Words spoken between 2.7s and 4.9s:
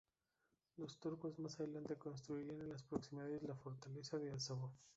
proximidades la fortaleza de Azov.